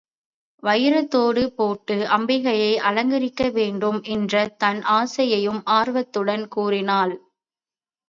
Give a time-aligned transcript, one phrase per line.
[0.63, 4.33] வைரத் தோடு போட்டு அம்பிகையை அலங்கரிக்க வேண்டும் என்ற
[4.57, 7.15] தன் ஆசையையும் ஆர்வத்துடன் கூறினாள்.